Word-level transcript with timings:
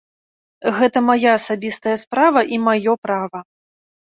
Гэта 0.77 1.03
мая 1.09 1.33
асабістая 1.39 1.93
справа 2.05 2.41
і 2.57 2.61
маё 2.69 2.93
права. 3.07 3.39